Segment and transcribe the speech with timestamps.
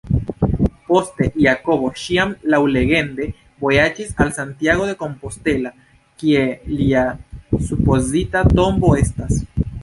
[0.91, 3.27] Poste, Jakobo ĉiam laŭlegende
[3.65, 5.73] vojaĝis al Santiago de Compostela
[6.25, 6.43] kie
[6.81, 7.05] lia
[7.69, 9.39] supozita tombo estas.